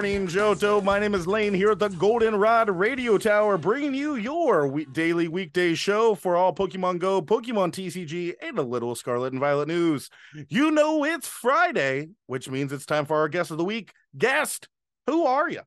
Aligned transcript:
morning, 0.00 0.26
Johto. 0.26 0.82
My 0.82 0.98
name 0.98 1.14
is 1.14 1.26
Lane 1.26 1.52
here 1.52 1.72
at 1.72 1.78
the 1.78 1.90
Goldenrod 1.90 2.70
Radio 2.70 3.18
Tower, 3.18 3.58
bringing 3.58 3.94
you 3.94 4.14
your 4.14 4.66
week- 4.66 4.90
daily 4.94 5.28
weekday 5.28 5.74
show 5.74 6.14
for 6.14 6.36
all 6.36 6.54
Pokemon 6.54 7.00
Go, 7.00 7.20
Pokemon 7.20 7.70
TCG, 7.70 8.34
and 8.40 8.58
a 8.58 8.62
little 8.62 8.94
Scarlet 8.94 9.34
and 9.34 9.40
Violet 9.40 9.68
news. 9.68 10.08
You 10.48 10.70
know 10.70 11.04
it's 11.04 11.28
Friday, 11.28 12.08
which 12.24 12.48
means 12.48 12.72
it's 12.72 12.86
time 12.86 13.04
for 13.04 13.18
our 13.18 13.28
guest 13.28 13.50
of 13.50 13.58
the 13.58 13.64
week. 13.64 13.92
Guest, 14.16 14.68
who 15.06 15.26
are 15.26 15.50
you? 15.50 15.60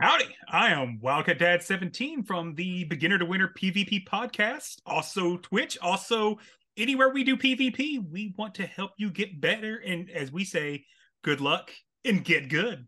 Howdy, 0.00 0.34
I 0.50 0.70
am 0.72 0.98
Wildcat 0.98 1.38
Dad 1.38 1.62
17 1.62 2.22
from 2.22 2.54
the 2.54 2.84
Beginner 2.84 3.18
to 3.18 3.26
Winner 3.26 3.52
PvP 3.54 4.06
podcast, 4.06 4.80
also 4.86 5.36
Twitch, 5.36 5.76
also 5.82 6.38
anywhere 6.78 7.10
we 7.10 7.24
do 7.24 7.36
PvP. 7.36 8.10
We 8.10 8.32
want 8.38 8.54
to 8.54 8.64
help 8.64 8.92
you 8.96 9.10
get 9.10 9.38
better 9.38 9.76
and, 9.84 10.08
as 10.08 10.32
we 10.32 10.46
say, 10.46 10.86
good 11.22 11.42
luck 11.42 11.70
and 12.06 12.24
get 12.24 12.48
good. 12.48 12.86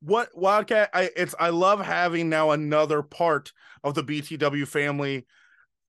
What 0.00 0.36
Wildcat? 0.36 0.90
I 0.94 1.10
it's 1.16 1.34
I 1.38 1.50
love 1.50 1.80
having 1.80 2.28
now 2.28 2.50
another 2.50 3.02
part 3.02 3.52
of 3.84 3.94
the 3.94 4.02
BTW 4.02 4.66
family. 4.66 5.26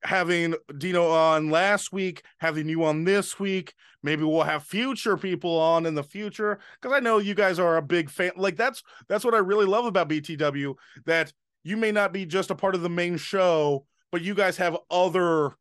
Having 0.03 0.55
Dino 0.79 1.09
on 1.09 1.51
last 1.51 1.93
week, 1.93 2.23
having 2.39 2.67
you 2.67 2.83
on 2.83 3.03
this 3.03 3.39
week. 3.39 3.73
Maybe 4.01 4.23
we'll 4.23 4.41
have 4.41 4.63
future 4.63 5.15
people 5.15 5.55
on 5.59 5.85
in 5.85 5.93
the 5.93 6.01
future 6.03 6.59
because 6.81 6.95
I 6.95 6.99
know 6.99 7.19
you 7.19 7.35
guys 7.35 7.59
are 7.59 7.77
a 7.77 7.83
big 7.83 8.09
fan. 8.09 8.31
Like 8.35 8.55
that's 8.55 8.81
that's 9.07 9.23
what 9.23 9.35
I 9.35 9.37
really 9.37 9.67
love 9.67 9.85
about 9.85 10.09
BTW. 10.09 10.73
That 11.05 11.31
you 11.63 11.77
may 11.77 11.91
not 11.91 12.11
be 12.11 12.25
just 12.25 12.49
a 12.49 12.55
part 12.55 12.73
of 12.73 12.81
the 12.81 12.89
main 12.89 13.17
show, 13.17 13.85
but 14.11 14.23
you 14.23 14.33
guys 14.33 14.57
have 14.57 14.75
other. 14.89 15.51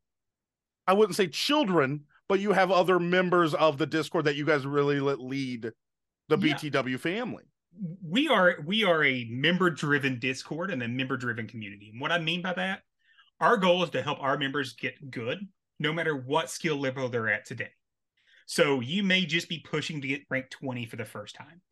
I 0.86 0.94
wouldn't 0.94 1.16
say 1.16 1.26
children, 1.28 2.04
but 2.26 2.40
you 2.40 2.52
have 2.52 2.70
other 2.70 2.98
members 2.98 3.54
of 3.54 3.76
the 3.76 3.86
Discord 3.86 4.24
that 4.24 4.36
you 4.36 4.46
guys 4.46 4.66
really 4.66 5.00
let 5.00 5.20
lead 5.20 5.70
the 6.28 6.38
Yeah. 6.38 6.54
BTW 6.54 6.98
family. 6.98 7.44
We 8.02 8.28
are 8.28 8.56
we 8.64 8.84
are 8.84 9.04
a 9.04 9.26
member 9.30 9.70
driven 9.70 10.18
Discord 10.18 10.70
and 10.70 10.82
a 10.82 10.88
member 10.88 11.16
driven 11.16 11.46
community. 11.46 11.90
And 11.92 12.00
what 12.00 12.12
I 12.12 12.18
mean 12.18 12.42
by 12.42 12.52
that, 12.54 12.80
our 13.40 13.56
goal 13.56 13.82
is 13.84 13.90
to 13.90 14.02
help 14.02 14.20
our 14.20 14.36
members 14.36 14.74
get 14.74 15.10
good 15.10 15.38
no 15.78 15.92
matter 15.92 16.14
what 16.14 16.50
skill 16.50 16.76
level 16.76 17.08
they're 17.08 17.30
at 17.30 17.46
today. 17.46 17.70
So 18.46 18.80
you 18.80 19.02
may 19.02 19.24
just 19.24 19.48
be 19.48 19.60
pushing 19.60 20.00
to 20.00 20.08
get 20.08 20.22
ranked 20.28 20.50
20 20.50 20.86
for 20.86 20.96
the 20.96 21.04
first 21.04 21.36
time. 21.36 21.62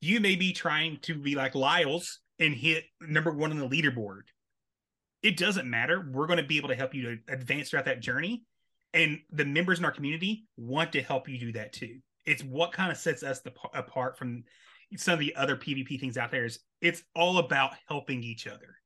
You 0.00 0.20
may 0.20 0.36
be 0.36 0.52
trying 0.52 0.98
to 1.02 1.14
be 1.14 1.34
like 1.34 1.54
Lyles 1.54 2.20
and 2.38 2.54
hit 2.54 2.84
number 3.00 3.32
one 3.32 3.50
on 3.50 3.58
the 3.58 3.68
leaderboard. 3.68 4.22
It 5.22 5.36
doesn't 5.36 5.68
matter. 5.68 6.08
We're 6.12 6.28
going 6.28 6.38
to 6.38 6.46
be 6.46 6.56
able 6.56 6.68
to 6.68 6.76
help 6.76 6.94
you 6.94 7.02
to 7.02 7.32
advance 7.32 7.70
throughout 7.70 7.86
that 7.86 8.00
journey. 8.00 8.44
And 8.94 9.18
the 9.32 9.44
members 9.44 9.80
in 9.80 9.84
our 9.84 9.90
community 9.90 10.46
want 10.56 10.92
to 10.92 11.02
help 11.02 11.28
you 11.28 11.38
do 11.38 11.52
that 11.52 11.72
too. 11.72 11.98
It's 12.24 12.44
what 12.44 12.72
kind 12.72 12.92
of 12.92 12.96
sets 12.96 13.22
us 13.22 13.40
the, 13.40 13.52
apart 13.74 14.16
from 14.16 14.44
some 14.96 15.14
of 15.14 15.20
the 15.20 15.36
other 15.36 15.56
PvP 15.56 16.00
things 16.00 16.16
out 16.16 16.30
there 16.30 16.44
is 16.44 16.58
it's 16.80 17.02
all 17.14 17.38
about 17.38 17.72
helping 17.88 18.22
each 18.22 18.46
other. 18.46 18.76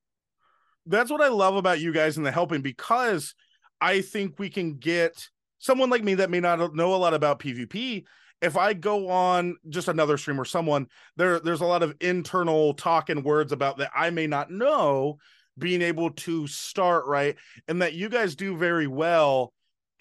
that's 0.87 1.11
what 1.11 1.21
I 1.21 1.29
love 1.29 1.57
about 1.57 1.81
you 1.81 1.93
guys 1.93 2.17
and 2.17 2.27
the 2.27 2.33
helping 2.33 2.63
because 2.63 3.35
I 3.81 4.01
think 4.01 4.39
we 4.39 4.49
can 4.49 4.79
get 4.79 5.29
someone 5.59 5.91
like 5.91 6.03
me 6.03 6.15
that 6.15 6.31
may 6.31 6.41
not 6.41 6.75
know 6.75 6.95
a 6.95 6.97
lot 6.97 7.15
about 7.15 7.39
PvP. 7.39 8.05
If 8.41 8.57
I 8.57 8.73
go 8.73 9.09
on 9.09 9.57
just 9.69 9.87
another 9.87 10.17
stream 10.17 10.41
or 10.41 10.45
someone, 10.45 10.87
there 11.17 11.39
there's 11.39 11.61
a 11.61 11.67
lot 11.67 11.85
of 11.85 11.95
internal 12.01 12.75
talk 12.75 13.09
and 13.11 13.25
words 13.25 13.53
about 13.53 13.79
that 13.79 13.93
I 13.95 14.11
may 14.11 14.27
not 14.27 14.51
know, 14.51 15.19
being 15.57 15.83
able 15.83 16.11
to 16.11 16.49
start 16.49 17.07
right, 17.07 17.37
and 17.69 17.81
that 17.83 17.93
you 17.93 18.09
guys 18.09 18.35
do 18.35 18.57
very 18.57 18.89
well. 18.89 19.53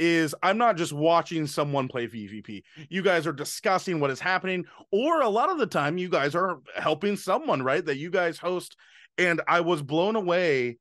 Is 0.04 0.34
I'm 0.42 0.58
not 0.58 0.78
just 0.78 0.94
watching 0.94 1.46
someone 1.46 1.88
play 1.88 2.08
PvP. 2.08 2.64
You 2.90 3.04
guys 3.04 3.28
are 3.28 3.34
discussing 3.34 4.00
what 4.00 4.10
is 4.10 4.20
happening, 4.20 4.66
or 4.92 5.22
a 5.22 5.30
lot 5.30 5.52
of 5.52 5.60
the 5.60 5.68
time, 5.68 6.00
you 6.00 6.10
guys 6.10 6.34
are 6.34 6.60
helping 6.76 7.16
someone, 7.16 7.62
right? 7.62 7.86
That 7.86 7.98
you 7.98 8.10
guys 8.10 8.40
host 8.40 8.76
and 9.18 9.42
I 9.48 9.62
was 9.62 9.82
blown 9.82 10.16
away 10.16 10.78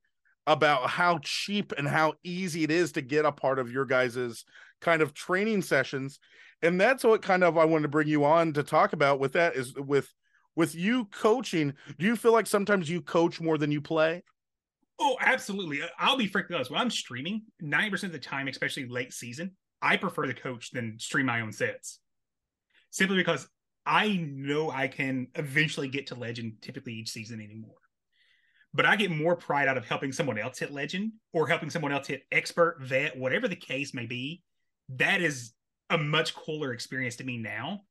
about 0.47 0.89
how 0.89 1.19
cheap 1.19 1.73
and 1.77 1.87
how 1.87 2.13
easy 2.23 2.63
it 2.63 2.71
is 2.71 2.93
to 2.93 3.01
get 3.01 3.25
a 3.25 3.31
part 3.31 3.59
of 3.59 3.71
your 3.71 3.85
guys's 3.85 4.43
kind 4.81 5.01
of 5.01 5.13
training 5.13 5.61
sessions 5.61 6.19
and 6.63 6.79
that's 6.79 7.03
what 7.03 7.21
kind 7.21 7.43
of 7.43 7.57
I 7.57 7.65
wanted 7.65 7.83
to 7.83 7.89
bring 7.89 8.07
you 8.07 8.25
on 8.25 8.53
to 8.53 8.63
talk 8.63 8.93
about 8.93 9.19
with 9.19 9.33
that 9.33 9.55
is 9.55 9.75
with 9.75 10.11
with 10.55 10.73
you 10.73 11.05
coaching 11.05 11.73
do 11.99 12.07
you 12.07 12.15
feel 12.15 12.33
like 12.33 12.47
sometimes 12.47 12.89
you 12.89 13.01
coach 13.01 13.39
more 13.39 13.59
than 13.59 13.71
you 13.71 13.81
play 13.81 14.23
Oh, 15.03 15.17
absolutely. 15.19 15.81
Uh, 15.81 15.87
I'll 15.97 16.15
be 16.15 16.27
frankly 16.27 16.55
honest. 16.55 16.69
When 16.69 16.79
I'm 16.79 16.91
streaming, 16.91 17.41
90% 17.61 18.03
of 18.03 18.11
the 18.11 18.19
time, 18.19 18.47
especially 18.47 18.87
late 18.87 19.11
season, 19.11 19.57
I 19.81 19.97
prefer 19.97 20.27
to 20.27 20.33
coach 20.35 20.69
than 20.69 20.99
stream 20.99 21.25
my 21.25 21.41
own 21.41 21.51
sets. 21.51 21.99
Simply 22.91 23.17
because 23.17 23.49
I 23.83 24.17
know 24.17 24.69
I 24.69 24.87
can 24.87 25.29
eventually 25.33 25.87
get 25.87 26.07
to 26.07 26.15
legend 26.15 26.57
typically 26.61 26.93
each 26.93 27.09
season 27.09 27.41
anymore. 27.41 27.77
But 28.75 28.85
I 28.85 28.95
get 28.95 29.09
more 29.09 29.35
pride 29.35 29.67
out 29.67 29.75
of 29.75 29.87
helping 29.87 30.11
someone 30.11 30.37
else 30.37 30.59
hit 30.59 30.71
legend 30.71 31.13
or 31.33 31.47
helping 31.47 31.71
someone 31.71 31.91
else 31.91 32.05
hit 32.05 32.21
expert, 32.31 32.77
vet, 32.81 33.17
whatever 33.17 33.47
the 33.47 33.55
case 33.55 33.95
may 33.95 34.05
be. 34.05 34.43
That 34.89 35.19
is 35.19 35.51
a 35.89 35.97
much 35.97 36.35
cooler 36.35 36.73
experience 36.73 37.15
to 37.15 37.23
me 37.23 37.39
now 37.39 37.81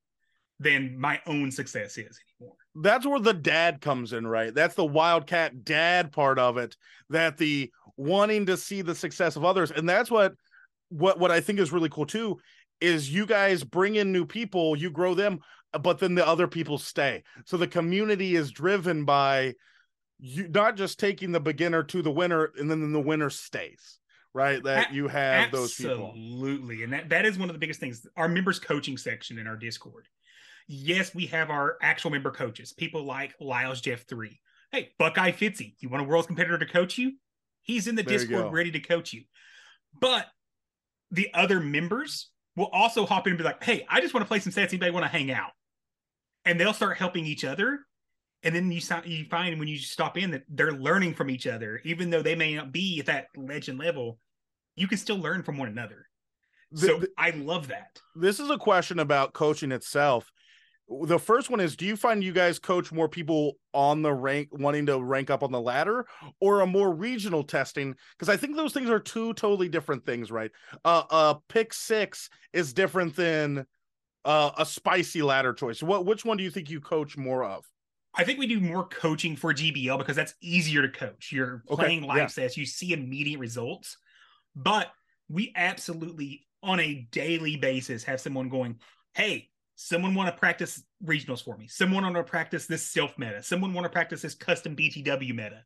than 0.60 0.96
my 0.98 1.20
own 1.26 1.50
success 1.50 1.96
is 1.98 2.20
anymore. 2.38 2.54
that's 2.76 3.06
where 3.06 3.18
the 3.18 3.34
dad 3.34 3.80
comes 3.80 4.12
in 4.12 4.26
right 4.26 4.54
that's 4.54 4.74
the 4.74 4.84
wildcat 4.84 5.64
dad 5.64 6.12
part 6.12 6.38
of 6.38 6.58
it 6.58 6.76
that 7.08 7.36
the 7.38 7.70
wanting 7.96 8.46
to 8.46 8.56
see 8.56 8.82
the 8.82 8.94
success 8.94 9.36
of 9.36 9.44
others 9.44 9.70
and 9.70 9.88
that's 9.88 10.10
what 10.10 10.34
what 10.90 11.18
what 11.18 11.30
i 11.30 11.40
think 11.40 11.58
is 11.58 11.72
really 11.72 11.88
cool 11.88 12.06
too 12.06 12.38
is 12.80 13.12
you 13.12 13.26
guys 13.26 13.64
bring 13.64 13.96
in 13.96 14.12
new 14.12 14.24
people 14.24 14.76
you 14.76 14.90
grow 14.90 15.14
them 15.14 15.40
but 15.82 15.98
then 15.98 16.14
the 16.14 16.26
other 16.26 16.46
people 16.46 16.78
stay 16.78 17.22
so 17.44 17.56
the 17.56 17.66
community 17.66 18.36
is 18.36 18.50
driven 18.50 19.04
by 19.04 19.54
you 20.18 20.46
not 20.48 20.76
just 20.76 21.00
taking 21.00 21.32
the 21.32 21.40
beginner 21.40 21.82
to 21.82 22.02
the 22.02 22.10
winner 22.10 22.52
and 22.58 22.70
then 22.70 22.92
the 22.92 23.00
winner 23.00 23.30
stays 23.30 23.98
right 24.34 24.62
that 24.62 24.92
you 24.92 25.08
have 25.08 25.50
those 25.50 25.74
people 25.74 26.12
Absolutely. 26.14 26.82
And 26.82 26.92
that, 26.92 27.08
that 27.08 27.24
is 27.24 27.38
one 27.38 27.48
of 27.48 27.54
the 27.54 27.58
biggest 27.58 27.80
things. 27.80 28.06
Our 28.16 28.28
members 28.28 28.58
coaching 28.58 28.96
section 28.96 29.38
in 29.38 29.46
our 29.46 29.56
Discord. 29.56 30.06
Yes, 30.72 31.12
we 31.12 31.26
have 31.26 31.50
our 31.50 31.76
actual 31.82 32.12
member 32.12 32.30
coaches, 32.30 32.72
people 32.72 33.02
like 33.02 33.34
Lyles 33.40 33.80
Jeff 33.80 34.06
3. 34.06 34.38
Hey, 34.70 34.90
Buckeye 35.00 35.32
Fitzy, 35.32 35.74
you 35.80 35.88
want 35.88 36.04
a 36.04 36.06
world's 36.06 36.28
competitor 36.28 36.58
to 36.58 36.64
coach 36.66 36.96
you? 36.96 37.14
He's 37.62 37.88
in 37.88 37.96
the 37.96 38.04
There 38.04 38.16
Discord 38.18 38.52
ready 38.52 38.70
to 38.70 38.78
coach 38.78 39.12
you. 39.12 39.24
But 40.00 40.28
the 41.10 41.28
other 41.34 41.58
members 41.58 42.30
will 42.54 42.68
also 42.72 43.04
hop 43.04 43.26
in 43.26 43.32
and 43.32 43.38
be 43.38 43.42
like, 43.42 43.64
hey, 43.64 43.84
I 43.88 44.00
just 44.00 44.14
want 44.14 44.22
to 44.24 44.28
play 44.28 44.38
some 44.38 44.52
sets. 44.52 44.72
Anybody 44.72 44.92
want 44.92 45.02
to 45.02 45.08
hang 45.10 45.32
out? 45.32 45.50
And 46.44 46.60
they'll 46.60 46.72
start 46.72 46.98
helping 46.98 47.26
each 47.26 47.44
other. 47.44 47.80
And 48.44 48.54
then 48.54 48.70
you 48.70 48.80
you 49.06 49.24
find 49.24 49.58
when 49.58 49.66
you 49.66 49.76
stop 49.76 50.16
in 50.16 50.30
that 50.30 50.44
they're 50.48 50.70
learning 50.72 51.14
from 51.14 51.30
each 51.30 51.48
other, 51.48 51.80
even 51.82 52.10
though 52.10 52.22
they 52.22 52.36
may 52.36 52.54
not 52.54 52.70
be 52.70 53.00
at 53.00 53.06
that 53.06 53.26
legend 53.36 53.80
level, 53.80 54.20
you 54.76 54.86
can 54.86 54.98
still 54.98 55.18
learn 55.18 55.42
from 55.42 55.58
one 55.58 55.68
another. 55.68 56.06
The- 56.70 56.86
So 56.86 56.98
the- 57.00 57.10
I 57.18 57.30
love 57.30 57.66
that. 57.68 58.00
this 58.14 58.38
is 58.38 58.50
a 58.50 58.56
question 58.56 59.00
about 59.00 59.32
coaching 59.32 59.72
itself. 59.72 60.30
The 60.90 61.18
first 61.18 61.50
one 61.50 61.60
is 61.60 61.76
do 61.76 61.86
you 61.86 61.96
find 61.96 62.22
you 62.22 62.32
guys 62.32 62.58
coach 62.58 62.90
more 62.90 63.08
people 63.08 63.54
on 63.72 64.02
the 64.02 64.12
rank 64.12 64.48
wanting 64.50 64.86
to 64.86 65.00
rank 65.00 65.30
up 65.30 65.42
on 65.44 65.52
the 65.52 65.60
ladder 65.60 66.06
or 66.40 66.60
a 66.60 66.66
more 66.66 66.92
regional 66.92 67.44
testing 67.44 67.94
because 68.18 68.28
I 68.28 68.36
think 68.36 68.56
those 68.56 68.72
things 68.72 68.90
are 68.90 68.98
two 68.98 69.32
totally 69.34 69.68
different 69.68 70.04
things, 70.04 70.32
right? 70.32 70.50
Uh 70.84 71.04
uh 71.10 71.34
pick 71.48 71.72
6 71.72 72.28
is 72.52 72.72
different 72.72 73.14
than 73.14 73.66
uh, 74.24 74.50
a 74.58 74.66
spicy 74.66 75.22
ladder 75.22 75.52
choice. 75.52 75.82
What 75.82 76.04
which 76.06 76.24
one 76.24 76.36
do 76.36 76.44
you 76.44 76.50
think 76.50 76.68
you 76.70 76.80
coach 76.80 77.16
more 77.16 77.44
of? 77.44 77.64
I 78.14 78.24
think 78.24 78.38
we 78.38 78.46
do 78.46 78.60
more 78.60 78.86
coaching 78.88 79.36
for 79.36 79.54
GBL 79.54 79.96
because 79.98 80.16
that's 80.16 80.34
easier 80.40 80.82
to 80.82 80.88
coach. 80.88 81.30
You're 81.30 81.62
Okay, 81.70 81.82
playing 81.82 82.02
live 82.02 82.16
yeah. 82.16 82.26
sets, 82.26 82.56
you 82.56 82.66
see 82.66 82.92
immediate 82.92 83.38
results. 83.38 83.96
But 84.56 84.88
we 85.28 85.52
absolutely, 85.54 86.46
on 86.62 86.80
a 86.80 87.06
daily 87.12 87.56
basis, 87.56 88.02
have 88.04 88.20
someone 88.20 88.48
going, 88.48 88.80
Hey, 89.14 89.49
someone 89.82 90.14
want 90.14 90.28
to 90.28 90.38
practice 90.38 90.82
regionals 91.02 91.42
for 91.42 91.56
me. 91.56 91.66
Someone 91.66 92.02
want 92.02 92.14
to 92.14 92.22
practice 92.22 92.66
this 92.66 92.86
self 92.86 93.16
meta. 93.16 93.42
Someone 93.42 93.72
want 93.72 93.86
to 93.86 93.88
practice 93.90 94.20
this 94.20 94.34
custom 94.34 94.76
BTW 94.76 95.30
meta. 95.34 95.64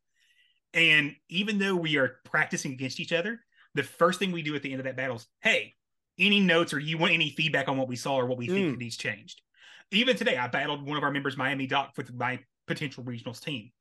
And 0.72 1.16
even 1.28 1.58
though 1.58 1.74
we 1.74 1.96
are 1.96 2.16
practicing 2.24 2.72
against 2.72 3.00
each 3.00 3.12
other, 3.12 3.40
the 3.74 3.82
first 3.82 4.20
thing 4.20 4.30
we 4.30 4.42
do 4.42 4.54
at 4.54 4.62
the 4.62 4.70
end 4.70 4.80
of 4.80 4.84
that 4.84 4.96
battle 4.96 5.16
is, 5.16 5.26
Hey, 5.40 5.74
any 6.16 6.38
notes 6.38 6.72
or 6.72 6.78
you 6.78 6.96
want 6.96 7.12
any 7.12 7.30
feedback 7.30 7.68
on 7.68 7.76
what 7.76 7.88
we 7.88 7.96
saw 7.96 8.14
or 8.16 8.26
what 8.26 8.38
we 8.38 8.46
think 8.46 8.66
Mm. 8.68 8.70
that 8.72 8.78
needs 8.78 8.96
changed? 8.96 9.42
Even 9.90 10.16
today, 10.16 10.36
I 10.36 10.46
battled 10.46 10.86
one 10.86 10.96
of 10.96 11.02
our 11.02 11.10
members, 11.10 11.36
Miami 11.36 11.66
Doc, 11.66 11.92
with 11.96 12.12
my 12.14 12.38
potential 12.68 13.02
regionals 13.02 13.40
team. 13.42 13.72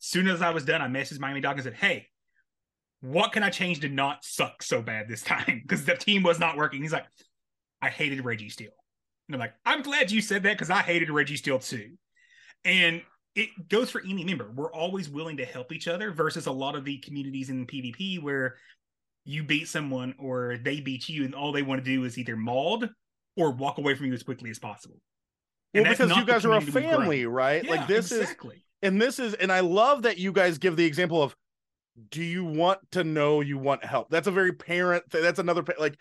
Soon 0.00 0.26
as 0.26 0.42
I 0.42 0.50
was 0.50 0.64
done, 0.64 0.82
I 0.82 0.88
messaged 0.88 1.20
Miami 1.20 1.40
Doc 1.40 1.54
and 1.54 1.62
said, 1.64 1.74
Hey, 1.74 2.08
what 3.02 3.32
can 3.32 3.44
I 3.44 3.50
change 3.50 3.80
to 3.80 3.88
not 3.88 4.24
suck 4.24 4.64
so 4.64 4.82
bad 4.82 5.06
this 5.08 5.22
time? 5.34 5.60
Because 5.62 5.84
the 5.84 5.94
team 5.94 6.24
was 6.24 6.40
not 6.40 6.56
working. 6.56 6.82
He's 6.82 6.92
like, 6.92 7.06
I 7.80 7.88
hated 7.88 8.24
Registeel. 8.24 8.68
And 9.30 9.36
I'm 9.36 9.40
like, 9.40 9.54
I'm 9.64 9.82
glad 9.82 10.10
you 10.10 10.20
said 10.20 10.42
that 10.42 10.54
because 10.54 10.70
I 10.70 10.82
hated 10.82 11.08
Registeel 11.08 11.64
too. 11.64 11.92
And 12.64 13.00
it 13.36 13.68
goes 13.68 13.90
for 13.90 14.00
any 14.00 14.24
member. 14.24 14.50
We're 14.52 14.72
always 14.72 15.08
willing 15.08 15.36
to 15.36 15.44
help 15.44 15.70
each 15.72 15.86
other 15.86 16.10
versus 16.10 16.46
a 16.46 16.52
lot 16.52 16.74
of 16.74 16.84
the 16.84 16.98
communities 16.98 17.48
in 17.48 17.64
PvP 17.64 18.20
where 18.20 18.56
you 19.24 19.44
beat 19.44 19.68
someone 19.68 20.16
or 20.18 20.58
they 20.64 20.80
beat 20.80 21.08
you 21.08 21.24
and 21.24 21.32
all 21.34 21.52
they 21.52 21.62
want 21.62 21.82
to 21.82 21.84
do 21.84 22.04
is 22.04 22.18
either 22.18 22.34
mauled 22.36 22.90
or 23.36 23.52
walk 23.52 23.78
away 23.78 23.94
from 23.94 24.06
you 24.06 24.14
as 24.14 24.24
quickly 24.24 24.50
as 24.50 24.58
possible. 24.58 24.96
well, 25.72 25.82
And 25.82 25.86
that's 25.86 26.00
because 26.00 26.16
you 26.16 26.24
guys 26.24 26.44
are 26.44 26.52
a 26.54 26.58
community 26.58 26.72
we've 26.80 26.88
grown. 26.88 27.00
family, 27.02 27.26
right? 27.26 27.62
Yeah, 27.64 27.70
like 27.70 27.86
this 27.86 28.10
is 28.10 28.34
and 28.82 29.00
this 29.00 29.20
is 29.20 29.34
and 29.34 29.52
i 29.52 29.60
love 29.60 30.02
that 30.02 30.18
you 30.18 30.32
guys 30.32 30.58
give 30.58 30.74
the 30.74 30.84
example 30.84 31.22
of 31.22 31.36
do 32.10 32.22
you 32.22 32.44
want 32.44 32.78
to 32.92 33.04
know 33.04 33.42
you 33.42 33.58
want 33.58 33.84
help 33.84 34.08
that's 34.10 34.26
a 34.26 34.30
very 34.30 34.52
parent 34.52 35.04
th- 35.12 35.22
that's 35.22 35.38
another 35.38 35.62
like 35.78 35.96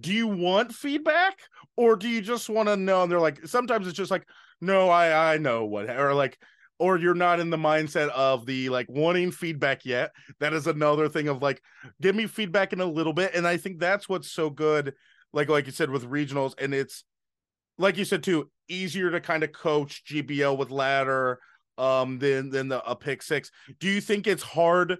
do 0.00 0.12
you 0.12 0.26
want 0.26 0.72
feedback? 0.72 1.38
Or 1.76 1.96
do 1.96 2.08
you 2.08 2.20
just 2.20 2.48
want 2.48 2.68
to 2.68 2.76
know? 2.76 3.02
And 3.02 3.12
they're 3.12 3.20
like 3.20 3.46
sometimes 3.46 3.86
it's 3.86 3.96
just 3.96 4.10
like 4.10 4.26
no 4.60 4.88
i 4.88 5.34
i 5.34 5.38
know 5.38 5.64
what 5.64 5.88
or 5.88 6.14
like 6.14 6.36
or 6.80 6.96
you're 6.96 7.14
not 7.14 7.40
in 7.40 7.50
the 7.50 7.56
mindset 7.56 8.08
of 8.10 8.46
the 8.46 8.68
like 8.68 8.86
wanting 8.88 9.32
feedback 9.32 9.84
yet. 9.84 10.12
That 10.40 10.52
is 10.52 10.66
another 10.66 11.08
thing 11.08 11.28
of 11.28 11.42
like 11.42 11.60
give 12.00 12.14
me 12.14 12.26
feedback 12.26 12.72
in 12.72 12.80
a 12.80 12.86
little 12.86 13.12
bit. 13.12 13.34
And 13.34 13.46
i 13.46 13.56
think 13.56 13.78
that's 13.78 14.08
what's 14.08 14.30
so 14.30 14.50
good 14.50 14.94
like 15.32 15.48
like 15.48 15.66
you 15.66 15.72
said 15.72 15.90
with 15.90 16.08
regionals 16.10 16.54
and 16.58 16.72
it's 16.72 17.04
like 17.76 17.96
you 17.96 18.04
said 18.04 18.22
too 18.22 18.50
easier 18.68 19.10
to 19.10 19.20
kind 19.20 19.44
of 19.44 19.52
coach 19.52 20.02
gbl 20.08 20.56
with 20.56 20.70
ladder 20.70 21.38
um 21.76 22.18
than 22.18 22.50
than 22.50 22.68
the 22.68 22.84
a 22.88 22.96
pick 22.96 23.22
six. 23.22 23.50
Do 23.78 23.88
you 23.88 24.00
think 24.00 24.26
it's 24.26 24.42
hard 24.42 24.98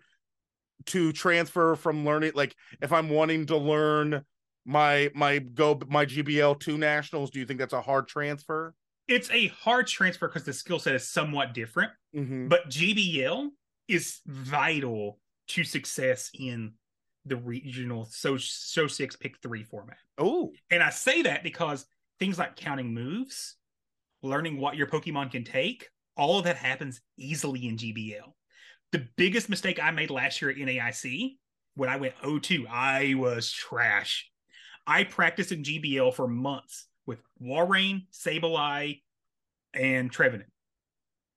to 0.86 1.12
transfer 1.12 1.74
from 1.74 2.04
learning 2.04 2.32
like 2.34 2.54
if 2.80 2.92
i'm 2.92 3.08
wanting 3.08 3.46
to 3.46 3.56
learn 3.56 4.24
my 4.68 5.10
my 5.14 5.38
go 5.38 5.80
my 5.88 6.04
gbl 6.04 6.58
two 6.60 6.76
nationals 6.76 7.30
do 7.30 7.38
you 7.40 7.46
think 7.46 7.58
that's 7.58 7.72
a 7.72 7.80
hard 7.80 8.06
transfer 8.06 8.74
It's 9.08 9.30
a 9.30 9.46
hard 9.48 9.86
transfer 9.86 10.28
because 10.28 10.44
the 10.44 10.52
skill 10.52 10.78
set 10.78 10.94
is 10.94 11.08
somewhat 11.08 11.54
different, 11.54 11.92
mm-hmm. 12.14 12.48
but 12.48 12.68
GBL 12.68 13.48
is 13.88 14.20
vital 14.26 15.18
to 15.48 15.64
success 15.64 16.30
in 16.38 16.74
the 17.24 17.36
regional 17.36 18.06
so 18.10 18.36
so 18.36 18.86
six 18.86 19.16
pick 19.16 19.38
three 19.42 19.64
format. 19.64 19.96
oh 20.18 20.52
And 20.70 20.82
I 20.82 20.90
say 20.90 21.22
that 21.22 21.42
because 21.42 21.86
things 22.18 22.38
like 22.38 22.56
counting 22.56 22.92
moves, 22.92 23.56
learning 24.22 24.58
what 24.58 24.76
your 24.76 24.86
Pokemon 24.86 25.30
can 25.30 25.44
take, 25.44 25.88
all 26.16 26.38
of 26.38 26.44
that 26.44 26.56
happens 26.56 27.00
easily 27.16 27.66
in 27.66 27.78
GBL. 27.78 28.34
The 28.92 29.08
biggest 29.16 29.48
mistake 29.48 29.82
I 29.82 29.90
made 29.90 30.10
last 30.10 30.42
year 30.42 30.50
at 30.50 30.58
NAIC 30.58 31.36
when 31.76 31.88
I 31.88 31.96
went 31.96 32.14
02, 32.22 32.66
I 32.68 33.14
was 33.16 33.50
trash. 33.50 34.30
I 34.88 35.04
practiced 35.04 35.52
in 35.52 35.62
GBL 35.62 36.14
for 36.14 36.26
months 36.26 36.86
with 37.06 37.20
Walrein, 37.40 38.06
Sableye, 38.10 39.02
and 39.74 40.10
Trevenant. 40.10 40.50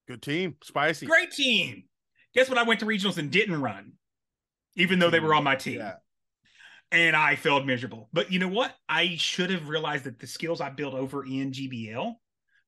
good 0.07 0.21
team 0.21 0.56
spicy 0.63 1.06
Great 1.06 1.31
team. 1.31 1.83
Guess 2.33 2.48
what? 2.50 2.57
I 2.57 2.63
went 2.63 2.80
to 2.80 2.86
regionals 2.86 3.18
and 3.18 3.30
didn't 3.30 3.62
run, 3.62 3.94
even 4.75 5.00
though 5.00 5.09
they 5.09 5.19
were 5.19 5.33
on 5.33 5.44
my 5.44 5.56
team 5.56 5.80
yeah 5.80 5.95
and 6.94 7.15
I 7.15 7.36
failed 7.36 7.65
miserable. 7.65 8.09
But 8.12 8.31
you 8.33 8.39
know 8.39 8.50
what? 8.50 8.75
I 8.89 9.15
should 9.15 9.50
have 9.50 9.69
realized 9.69 10.03
that 10.03 10.19
the 10.19 10.27
skills 10.27 10.59
I 10.59 10.69
built 10.69 10.94
over 10.94 11.24
in 11.25 11.51
GBL 11.53 12.15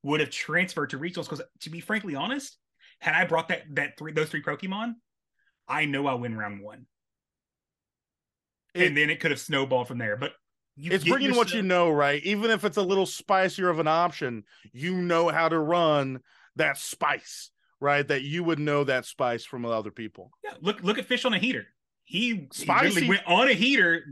would 0.03 0.21
have 0.21 0.29
transferred 0.29 0.91
to 0.91 0.97
regionals. 0.99 1.25
Because 1.29 1.41
to 1.61 1.69
be 1.69 1.81
frankly 1.81 2.15
honest, 2.15 2.57
had 2.99 3.13
I 3.15 3.25
brought 3.25 3.49
that 3.49 3.63
that 3.71 3.97
three 3.97 4.13
those 4.13 4.29
three 4.29 4.41
Pokemon, 4.41 4.93
I 5.67 5.85
know 5.85 6.07
I 6.07 6.13
win 6.13 6.37
round 6.37 6.61
one, 6.61 6.85
It- 8.73 8.87
and 8.87 8.97
then 8.97 9.09
it 9.09 9.19
could 9.19 9.31
have 9.31 9.39
snowballed 9.41 9.87
from 9.89 9.97
there. 9.97 10.15
But 10.15 10.33
you 10.75 10.91
it's 10.91 11.03
bringing 11.03 11.35
what 11.35 11.53
you 11.53 11.61
know 11.61 11.89
right 11.89 12.23
even 12.23 12.49
if 12.51 12.63
it's 12.65 12.77
a 12.77 12.81
little 12.81 13.05
spicier 13.05 13.69
of 13.69 13.79
an 13.79 13.87
option 13.87 14.43
you 14.71 14.95
know 14.95 15.29
how 15.29 15.47
to 15.47 15.59
run 15.59 16.19
that 16.55 16.77
spice 16.77 17.51
right 17.79 18.07
that 18.07 18.21
you 18.23 18.43
would 18.43 18.59
know 18.59 18.83
that 18.83 19.05
spice 19.05 19.45
from 19.45 19.65
other 19.65 19.91
people 19.91 20.31
Yeah, 20.43 20.53
look 20.61 20.81
look 20.83 20.97
at 20.97 21.05
Fish 21.05 21.25
on 21.25 21.33
a 21.33 21.39
heater. 21.39 21.65
He, 22.05 22.29
he 22.29 22.47
Spicy. 22.51 23.07
went 23.07 23.21
on 23.25 23.47
a 23.47 23.53
heater, 23.53 24.03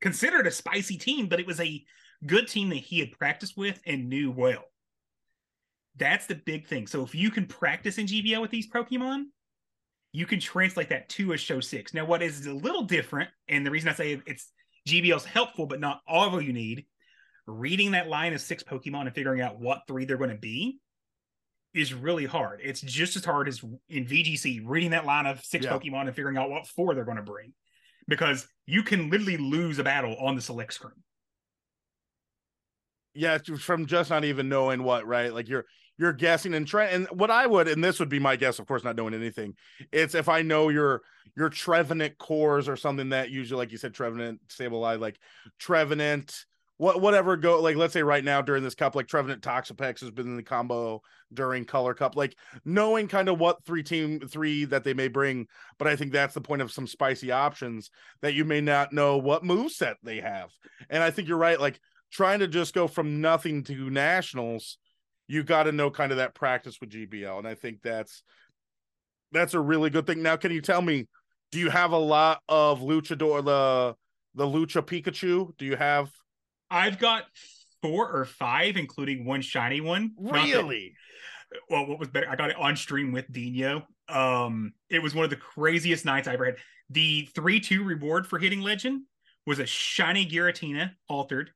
considered 0.00 0.46
a 0.46 0.50
spicy 0.50 0.96
team, 0.96 1.26
but 1.26 1.40
it 1.40 1.46
was 1.46 1.60
a 1.60 1.82
good 2.26 2.46
team 2.48 2.68
that 2.70 2.76
he 2.76 3.00
had 3.00 3.10
practiced 3.12 3.56
with 3.56 3.80
and 3.86 4.08
knew 4.08 4.30
well. 4.30 4.64
That's 5.96 6.26
the 6.26 6.36
big 6.36 6.66
thing. 6.66 6.86
So 6.86 7.02
if 7.02 7.14
you 7.14 7.30
can 7.30 7.46
practice 7.46 7.98
in 7.98 8.06
GBL 8.06 8.40
with 8.40 8.50
these 8.50 8.68
Pokemon, 8.70 9.24
you 10.12 10.26
can 10.26 10.40
translate 10.40 10.88
that 10.90 11.08
to 11.10 11.32
a 11.32 11.36
show 11.36 11.60
six. 11.60 11.92
Now, 11.92 12.04
what 12.04 12.22
is 12.22 12.46
a 12.46 12.52
little 12.54 12.82
different, 12.84 13.30
and 13.48 13.66
the 13.66 13.70
reason 13.70 13.88
I 13.88 13.94
say 13.94 14.20
it's 14.26 14.50
GBL's 14.88 15.24
helpful, 15.24 15.66
but 15.66 15.80
not 15.80 16.00
all 16.06 16.34
of 16.34 16.42
you 16.42 16.52
need, 16.52 16.86
reading 17.46 17.92
that 17.92 18.08
line 18.08 18.32
of 18.32 18.40
six 18.40 18.62
Pokemon 18.62 19.02
and 19.02 19.14
figuring 19.14 19.40
out 19.40 19.60
what 19.60 19.82
three 19.86 20.04
they're 20.04 20.16
going 20.16 20.30
to 20.30 20.36
be 20.36 20.78
is 21.74 21.94
really 21.94 22.26
hard. 22.26 22.60
It's 22.62 22.80
just 22.80 23.16
as 23.16 23.24
hard 23.24 23.48
as 23.48 23.62
in 23.88 24.06
VGC 24.06 24.62
reading 24.64 24.90
that 24.90 25.06
line 25.06 25.26
of 25.26 25.44
six 25.44 25.64
Yeah. 25.64 25.72
Pokemon 25.72 26.06
and 26.06 26.14
figuring 26.14 26.36
out 26.36 26.50
what 26.50 26.66
four 26.66 26.94
they're 26.94 27.04
going 27.04 27.16
to 27.16 27.22
bring, 27.22 27.52
because 28.08 28.46
you 28.66 28.82
can 28.82 29.10
literally 29.10 29.36
lose 29.36 29.78
a 29.78 29.84
battle 29.84 30.16
on 30.16 30.34
the 30.34 30.42
select 30.42 30.72
screen. 30.72 31.02
Yeah 33.14 33.38
from 33.58 33.86
just 33.86 34.10
not 34.10 34.24
even 34.24 34.48
knowing 34.48 34.82
what 34.82 35.06
right? 35.06 35.32
Like 35.32 35.48
you're 35.48 35.66
you're 36.00 36.12
guessing 36.14 36.54
and 36.54 36.66
trying 36.66 36.94
and 36.94 37.06
what 37.08 37.30
i 37.30 37.46
would 37.46 37.68
and 37.68 37.84
this 37.84 38.00
would 38.00 38.08
be 38.08 38.18
my 38.18 38.34
guess 38.34 38.58
of 38.58 38.66
course 38.66 38.82
not 38.82 38.96
knowing 38.96 39.12
anything 39.12 39.54
it's 39.92 40.14
if 40.14 40.28
i 40.28 40.40
know 40.40 40.70
your 40.70 41.02
your 41.36 41.50
trevenant 41.50 42.16
cores 42.18 42.68
or 42.68 42.76
something 42.76 43.10
that 43.10 43.30
usually 43.30 43.58
like 43.58 43.70
you 43.70 43.78
said 43.78 43.92
trevenant 43.92 44.40
sableye 44.48 44.98
like 44.98 45.18
trevenant 45.58 46.46
what 46.78 47.02
whatever 47.02 47.36
go 47.36 47.60
like 47.60 47.76
let's 47.76 47.92
say 47.92 48.02
right 48.02 48.24
now 48.24 48.40
during 48.40 48.64
this 48.64 48.74
cup 48.74 48.94
like 48.94 49.06
trevenant 49.06 49.42
toxapex 49.42 50.00
has 50.00 50.10
been 50.10 50.26
in 50.26 50.36
the 50.36 50.42
combo 50.42 51.02
during 51.34 51.66
color 51.66 51.92
cup 51.92 52.16
like 52.16 52.34
knowing 52.64 53.06
kind 53.06 53.28
of 53.28 53.38
what 53.38 53.62
three 53.64 53.82
team 53.82 54.20
three 54.20 54.64
that 54.64 54.82
they 54.82 54.94
may 54.94 55.06
bring 55.06 55.46
but 55.78 55.86
i 55.86 55.94
think 55.94 56.10
that's 56.10 56.32
the 56.32 56.40
point 56.40 56.62
of 56.62 56.72
some 56.72 56.86
spicy 56.86 57.30
options 57.30 57.90
that 58.22 58.32
you 58.32 58.46
may 58.46 58.62
not 58.62 58.94
know 58.94 59.18
what 59.18 59.44
move 59.44 59.70
set 59.70 59.98
they 60.02 60.20
have 60.20 60.48
and 60.88 61.02
i 61.02 61.10
think 61.10 61.28
you're 61.28 61.36
right 61.36 61.60
like 61.60 61.78
trying 62.10 62.40
to 62.40 62.48
just 62.48 62.74
go 62.74 62.88
from 62.88 63.20
nothing 63.20 63.62
to 63.64 63.90
nationals, 63.90 64.78
you 65.28 65.42
got 65.42 65.64
to 65.64 65.72
know 65.72 65.90
kind 65.90 66.10
of 66.10 66.18
that 66.18 66.34
practice 66.34 66.78
with 66.80 66.90
GBL, 66.90 67.38
and 67.38 67.46
I 67.46 67.54
think 67.54 67.82
that's 67.82 68.22
that's 69.32 69.54
a 69.54 69.60
really 69.60 69.90
good 69.90 70.06
thing. 70.06 70.22
Now, 70.22 70.36
can 70.36 70.50
you 70.50 70.60
tell 70.60 70.82
me, 70.82 71.06
do 71.52 71.58
you 71.58 71.70
have 71.70 71.92
a 71.92 71.98
lot 71.98 72.40
of 72.48 72.80
luchador 72.80 73.44
the 73.44 73.94
the 74.34 74.44
lucha 74.44 74.82
Pikachu? 74.82 75.56
Do 75.56 75.64
you 75.64 75.76
have 75.76 76.10
I've 76.70 76.98
got 76.98 77.24
four 77.82 78.10
or 78.10 78.24
five, 78.24 78.76
including 78.76 79.24
one 79.24 79.42
shiny 79.42 79.80
one. 79.80 80.12
That- 80.18 80.32
really? 80.32 80.94
well, 81.68 81.86
what 81.86 81.98
was 81.98 82.08
better? 82.08 82.28
I 82.28 82.36
got 82.36 82.50
it 82.50 82.56
on 82.56 82.76
stream 82.76 83.12
with 83.12 83.30
Dino. 83.32 83.86
Um, 84.08 84.72
it 84.88 85.02
was 85.02 85.14
one 85.14 85.24
of 85.24 85.30
the 85.30 85.36
craziest 85.36 86.04
nights 86.04 86.28
I 86.28 86.34
ever 86.34 86.44
had. 86.44 86.56
The 86.90 87.28
three-two 87.34 87.84
reward 87.84 88.26
for 88.26 88.38
hitting 88.38 88.60
legend 88.60 89.02
was 89.46 89.58
a 89.58 89.66
shiny 89.66 90.26
Giratina 90.26 90.92
altered. 91.08 91.50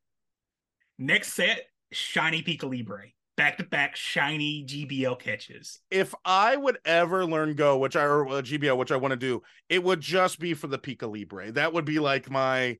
Next 0.98 1.34
set, 1.34 1.62
shiny 1.92 2.42
Pika 2.42 2.70
Libre. 2.70 3.08
Back 3.36 3.58
to 3.58 3.64
back 3.64 3.96
shiny 3.96 4.64
GBL 4.64 5.18
catches. 5.18 5.80
If 5.90 6.14
I 6.24 6.56
would 6.56 6.78
ever 6.84 7.26
learn 7.26 7.54
Go, 7.54 7.78
which 7.78 7.96
I 7.96 8.04
or 8.04 8.28
uh, 8.28 8.42
GBL, 8.42 8.76
which 8.76 8.92
I 8.92 8.96
want 8.96 9.10
to 9.10 9.16
do, 9.16 9.42
it 9.68 9.82
would 9.82 10.00
just 10.00 10.38
be 10.38 10.54
for 10.54 10.68
the 10.68 10.78
Pika 10.78 11.12
Libre. 11.12 11.50
That 11.50 11.72
would 11.72 11.84
be 11.84 11.98
like 11.98 12.30
my 12.30 12.78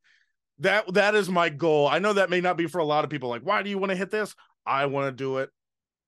that 0.61 0.95
that 0.95 1.17
is 1.17 1.29
my 1.29 1.49
goal. 1.49 1.89
I 1.89 1.99
know 1.99 2.13
that 2.13 2.31
may 2.31 2.41
not 2.41 2.57
be 2.57 2.69
for 2.69 2.79
a 2.79 2.85
lot 2.85 3.03
of 3.03 3.11
people. 3.11 3.29
Like, 3.29 3.43
why 3.43 3.63
do 3.65 3.71
you 3.71 3.79
want 3.79 3.91
to 3.91 3.97
hit 3.97 4.11
this? 4.11 4.37
I 4.65 4.87
want 4.87 5.09
to 5.09 5.13
do 5.13 5.39
it 5.39 5.51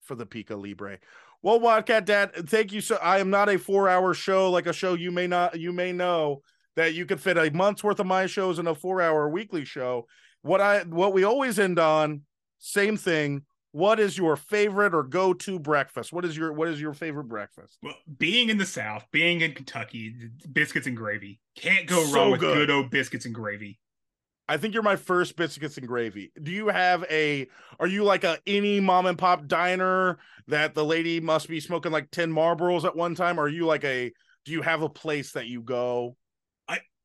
for 0.02 0.14
the 0.14 0.26
Pika 0.26 0.60
Libre. 0.60 0.98
Well, 1.42 1.60
Wildcat 1.60 2.06
Dad, 2.06 2.48
thank 2.48 2.72
you. 2.72 2.80
So 2.80 2.96
I 3.02 3.18
am 3.18 3.30
not 3.30 3.48
a 3.48 3.58
four-hour 3.58 4.14
show 4.14 4.50
like 4.50 4.66
a 4.66 4.72
show 4.72 4.94
you 4.94 5.10
may 5.10 5.26
not 5.26 5.58
you 5.58 5.72
may 5.72 5.92
know 5.92 6.42
that 6.76 6.94
you 6.94 7.06
could 7.06 7.20
fit 7.20 7.38
a 7.38 7.50
month's 7.50 7.82
worth 7.82 7.98
of 7.98 8.06
my 8.06 8.26
shows 8.26 8.58
in 8.58 8.66
a 8.66 8.74
four-hour 8.74 9.28
weekly 9.28 9.64
show. 9.64 10.06
What 10.42 10.60
I 10.60 10.82
what 10.82 11.12
we 11.12 11.24
always 11.24 11.58
end 11.58 11.78
on, 11.78 12.22
same 12.58 12.96
thing. 12.96 13.42
What 13.72 14.00
is 14.00 14.16
your 14.16 14.36
favorite 14.36 14.94
or 14.94 15.02
go-to 15.02 15.58
breakfast? 15.58 16.10
What 16.12 16.24
is 16.24 16.36
your 16.36 16.52
what 16.52 16.68
is 16.68 16.80
your 16.80 16.94
favorite 16.94 17.24
breakfast? 17.28 17.76
Well, 17.82 17.94
being 18.18 18.48
in 18.48 18.56
the 18.56 18.64
South, 18.64 19.04
being 19.12 19.42
in 19.42 19.52
Kentucky, 19.52 20.14
biscuits 20.52 20.86
and 20.86 20.96
gravy. 20.96 21.40
Can't 21.56 21.86
go 21.86 22.04
So 22.04 22.14
wrong 22.14 22.30
with 22.30 22.40
good. 22.40 22.54
good 22.54 22.70
old 22.70 22.90
biscuits 22.90 23.26
and 23.26 23.34
gravy. 23.34 23.78
I 24.48 24.56
think 24.56 24.74
you're 24.74 24.82
my 24.84 24.96
first 24.96 25.36
biscuits 25.36 25.76
and 25.76 25.88
gravy. 25.88 26.30
Do 26.40 26.52
you 26.52 26.68
have 26.68 27.04
a 27.10 27.48
are 27.80 27.88
you 27.88 28.04
like 28.04 28.24
a 28.24 28.38
any 28.46 28.78
mom 28.80 29.06
and 29.06 29.18
pop 29.18 29.46
diner 29.46 30.18
that 30.46 30.74
the 30.74 30.84
lady 30.84 31.18
must 31.20 31.48
be 31.48 31.58
smoking 31.60 31.90
like 31.92 32.10
10 32.12 32.32
Marlboros 32.32 32.84
at 32.84 32.94
one 32.96 33.14
time? 33.14 33.38
Or 33.40 33.42
are 33.44 33.48
you 33.48 33.66
like 33.66 33.84
a 33.84 34.12
do 34.44 34.52
you 34.52 34.62
have 34.62 34.82
a 34.82 34.88
place 34.88 35.32
that 35.32 35.48
you 35.48 35.60
go? 35.60 36.16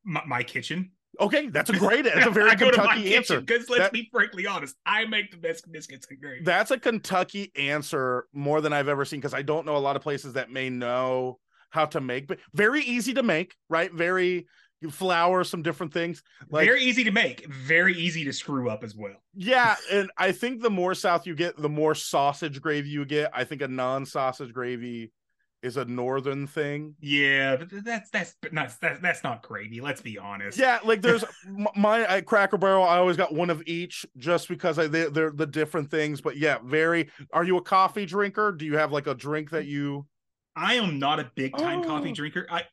My, 0.04 0.22
my 0.26 0.42
kitchen. 0.42 0.90
Okay, 1.20 1.48
that's 1.48 1.70
a 1.70 1.74
great 1.74 2.04
that's 2.04 2.26
a 2.26 2.30
very 2.40 2.50
I 2.50 2.54
go 2.54 2.70
to 2.70 2.78
my 2.78 2.94
Kentucky 2.94 3.16
answer. 3.16 3.40
Because 3.40 3.68
let's 3.68 3.82
That- 3.84 3.92
be 3.92 4.08
frankly 4.12 4.46
honest, 4.46 4.76
I 4.86 5.04
make 5.04 5.30
the 5.30 5.36
best 5.36 5.70
biscuits 5.70 6.06
and 6.10 6.20
gravy. 6.20 6.44
That's 6.44 6.70
a 6.70 6.78
Kentucky 6.78 7.52
answer 7.56 8.26
more 8.32 8.60
than 8.60 8.72
I've 8.72 8.88
ever 8.88 9.04
seen 9.04 9.20
because 9.20 9.34
I 9.34 9.42
don't 9.42 9.66
know 9.66 9.76
a 9.76 9.78
lot 9.78 9.96
of 9.96 10.02
places 10.02 10.34
that 10.34 10.50
may 10.50 10.70
know 10.70 11.38
how 11.70 11.86
to 11.86 12.00
make, 12.00 12.26
but 12.26 12.38
very 12.54 12.82
easy 12.82 13.14
to 13.14 13.22
make, 13.22 13.54
right? 13.68 13.92
Very 13.92 14.46
flour 14.90 15.44
some 15.44 15.62
different 15.62 15.92
things. 15.92 16.22
Like 16.50 16.66
very 16.66 16.82
easy 16.82 17.04
to 17.04 17.12
make, 17.12 17.46
very 17.46 17.94
easy 17.94 18.24
to 18.24 18.32
screw 18.32 18.68
up 18.68 18.82
as 18.82 18.96
well. 18.96 19.22
Yeah, 19.34 19.76
and 19.92 20.10
I 20.18 20.32
think 20.32 20.60
the 20.60 20.70
more 20.70 20.94
south 20.94 21.26
you 21.26 21.34
get, 21.34 21.56
the 21.56 21.68
more 21.68 21.94
sausage 21.94 22.60
gravy 22.60 22.88
you 22.88 23.04
get. 23.04 23.30
I 23.32 23.44
think 23.44 23.62
a 23.62 23.68
non-sausage 23.68 24.52
gravy 24.52 25.12
is 25.62 25.76
a 25.76 25.84
northern 25.84 26.46
thing. 26.46 26.94
Yeah, 27.00 27.56
but 27.56 27.68
that's 27.84 28.10
that's 28.10 28.36
not 28.50 28.72
that's 28.80 29.00
that's 29.00 29.24
not 29.24 29.42
gravy. 29.42 29.80
Let's 29.80 30.00
be 30.00 30.18
honest. 30.18 30.58
Yeah, 30.58 30.80
like 30.84 31.02
there's 31.02 31.24
my 31.76 32.02
at 32.02 32.26
Cracker 32.26 32.58
Barrel. 32.58 32.84
I 32.84 32.98
always 32.98 33.16
got 33.16 33.32
one 33.32 33.50
of 33.50 33.62
each 33.66 34.04
just 34.16 34.48
because 34.48 34.78
I 34.78 34.86
they, 34.88 35.04
they're 35.04 35.30
the 35.30 35.46
different 35.46 35.90
things. 35.90 36.20
But 36.20 36.36
yeah, 36.36 36.58
very. 36.64 37.10
Are 37.32 37.44
you 37.44 37.56
a 37.56 37.62
coffee 37.62 38.06
drinker? 38.06 38.52
Do 38.52 38.64
you 38.64 38.76
have 38.76 38.92
like 38.92 39.06
a 39.06 39.14
drink 39.14 39.50
that 39.50 39.66
you? 39.66 40.06
I 40.54 40.74
am 40.74 40.98
not 40.98 41.18
a 41.20 41.30
big 41.34 41.56
time 41.56 41.80
oh. 41.80 41.84
coffee 41.84 42.12
drinker. 42.12 42.46
I 42.50 42.64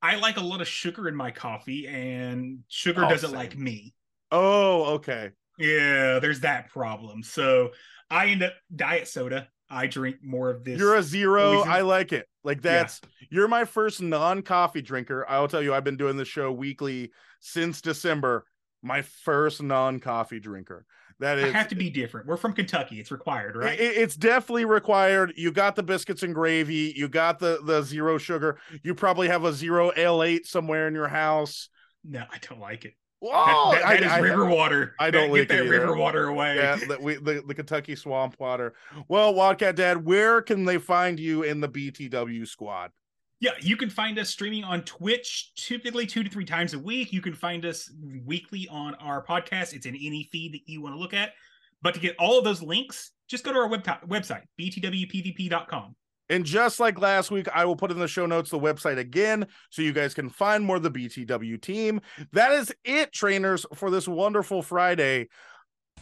I 0.00 0.16
like 0.16 0.36
a 0.36 0.42
lot 0.42 0.60
of 0.60 0.68
sugar 0.68 1.08
in 1.08 1.16
my 1.16 1.30
coffee, 1.30 1.86
and 1.88 2.60
sugar 2.68 3.04
oh, 3.04 3.08
doesn't 3.08 3.30
same. 3.30 3.38
like 3.38 3.56
me. 3.56 3.94
Oh, 4.30 4.84
okay. 4.94 5.30
Yeah, 5.58 6.20
there's 6.20 6.40
that 6.40 6.70
problem. 6.70 7.22
So 7.22 7.70
I 8.10 8.26
end 8.26 8.42
up 8.44 8.52
diet 8.74 9.08
soda. 9.08 9.48
I 9.70 9.86
drink 9.86 10.16
more 10.22 10.50
of 10.50 10.64
this. 10.64 10.78
You're 10.78 10.96
a 10.96 11.02
zero. 11.02 11.60
I 11.60 11.82
like 11.82 12.12
it. 12.12 12.26
Like 12.44 12.62
that's 12.62 13.00
yeah. 13.02 13.26
you're 13.30 13.48
my 13.48 13.64
first 13.64 14.00
non-coffee 14.00 14.82
drinker. 14.82 15.26
I 15.28 15.40
will 15.40 15.48
tell 15.48 15.62
you, 15.62 15.74
I've 15.74 15.84
been 15.84 15.96
doing 15.96 16.16
the 16.16 16.24
show 16.24 16.50
weekly 16.52 17.12
since 17.40 17.80
December. 17.80 18.46
My 18.82 19.02
first 19.02 19.62
non-coffee 19.62 20.40
drinker. 20.40 20.86
That 21.20 21.38
is 21.38 21.52
I 21.52 21.56
have 21.56 21.68
to 21.68 21.74
be 21.74 21.90
different. 21.90 22.28
We're 22.28 22.36
from 22.36 22.52
Kentucky. 22.52 23.00
It's 23.00 23.10
required, 23.10 23.56
right? 23.56 23.78
It, 23.78 23.96
it's 23.96 24.14
definitely 24.14 24.66
required. 24.66 25.32
You 25.36 25.50
got 25.50 25.74
the 25.74 25.82
biscuits 25.82 26.22
and 26.22 26.32
gravy. 26.32 26.92
You 26.96 27.08
got 27.08 27.40
the 27.40 27.58
the 27.64 27.82
zero 27.82 28.18
sugar. 28.18 28.58
You 28.84 28.94
probably 28.94 29.28
have 29.28 29.44
a 29.44 29.52
zero 29.52 29.90
Ale-8 29.96 30.46
somewhere 30.46 30.86
in 30.86 30.94
your 30.94 31.08
house. 31.08 31.70
No, 32.04 32.20
I 32.20 32.38
don't 32.38 32.60
like 32.60 32.84
it. 32.84 32.94
Whoa, 33.20 33.72
that, 33.72 33.82
that, 33.82 34.00
that 34.00 34.10
I, 34.10 34.16
is 34.18 34.22
river 34.22 34.46
water. 34.46 34.94
I 35.00 35.10
don't 35.10 35.32
get 35.34 35.48
that 35.48 35.68
river 35.68 35.96
water 35.96 36.28
away. 36.28 36.56
Yeah, 36.56 36.76
the, 36.76 36.98
we, 37.00 37.16
the, 37.16 37.42
the 37.46 37.54
Kentucky 37.54 37.96
swamp 37.96 38.36
water. 38.38 38.74
Well, 39.08 39.34
Wildcat 39.34 39.74
Dad, 39.74 40.04
where 40.04 40.40
can 40.40 40.64
they 40.64 40.78
find 40.78 41.18
you 41.18 41.42
in 41.42 41.60
the 41.60 41.68
BTW 41.68 42.46
squad? 42.46 42.92
Yeah, 43.40 43.52
you 43.60 43.76
can 43.76 43.90
find 43.90 44.18
us 44.18 44.30
streaming 44.30 44.64
on 44.64 44.82
Twitch 44.82 45.52
typically 45.56 46.06
two 46.06 46.24
to 46.24 46.30
three 46.30 46.44
times 46.44 46.74
a 46.74 46.78
week. 46.78 47.12
You 47.12 47.20
can 47.20 47.34
find 47.34 47.64
us 47.64 47.90
weekly 48.24 48.68
on 48.70 48.94
our 48.96 49.24
podcast. 49.24 49.74
It's 49.74 49.86
in 49.86 49.94
any 49.94 50.28
feed 50.30 50.54
that 50.54 50.60
you 50.66 50.82
want 50.82 50.94
to 50.94 50.98
look 50.98 51.14
at. 51.14 51.34
But 51.80 51.94
to 51.94 52.00
get 52.00 52.16
all 52.18 52.38
of 52.38 52.44
those 52.44 52.62
links, 52.62 53.12
just 53.28 53.44
go 53.44 53.52
to 53.52 53.58
our 53.58 53.68
web 53.68 53.84
website, 54.08 54.42
btwpvp.com. 54.60 55.94
And 56.30 56.44
just 56.44 56.80
like 56.80 57.00
last 57.00 57.30
week, 57.30 57.48
I 57.54 57.64
will 57.64 57.76
put 57.76 57.90
in 57.90 57.98
the 57.98 58.08
show 58.08 58.26
notes 58.26 58.50
the 58.50 58.58
website 58.58 58.98
again 58.98 59.46
so 59.70 59.82
you 59.82 59.92
guys 59.92 60.14
can 60.14 60.28
find 60.28 60.64
more 60.64 60.76
of 60.76 60.82
the 60.82 60.90
BTW 60.90 61.60
team. 61.60 62.00
That 62.32 62.52
is 62.52 62.72
it, 62.84 63.12
trainers, 63.12 63.64
for 63.74 63.90
this 63.90 64.06
wonderful 64.06 64.62
Friday. 64.62 65.28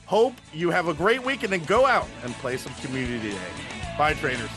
Hope 0.06 0.35
you 0.52 0.71
have 0.71 0.88
a 0.88 0.95
great 0.95 1.25
weekend 1.25 1.52
and 1.52 1.66
go 1.66 1.87
out 1.87 2.09
and 2.25 2.33
play 2.35 2.56
some 2.56 2.73
community 2.75 3.30
day. 3.30 3.38
Bye, 3.99 4.14
trainers. 4.14 4.50